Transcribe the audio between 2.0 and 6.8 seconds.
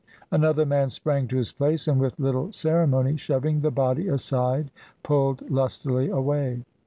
with little ceremony, shoving the body aside, pulled lustily away.